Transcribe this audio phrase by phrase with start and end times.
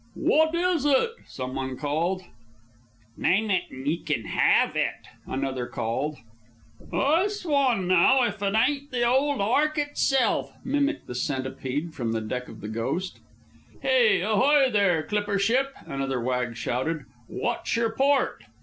[0.15, 2.23] "Wot is it?" some one called.
[3.15, 4.95] "Name it 'n' ye kin have it!"
[5.27, 6.17] called
[6.87, 6.91] another.
[6.91, 12.21] "I swan naow, ef it ain't the old Ark itself!" mimicked the Centipede from the
[12.21, 13.19] deck of the Ghost.
[13.83, 14.21] "Hey!
[14.21, 17.05] Ahoy there, clipper ship!" another wag shouted.
[17.29, 18.41] "Wot's yer port?"